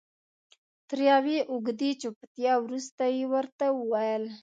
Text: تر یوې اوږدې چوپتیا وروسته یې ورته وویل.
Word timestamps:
تر 0.87 0.99
یوې 1.11 1.37
اوږدې 1.51 1.91
چوپتیا 2.01 2.53
وروسته 2.63 3.03
یې 3.15 3.23
ورته 3.33 3.65
وویل. 3.79 4.23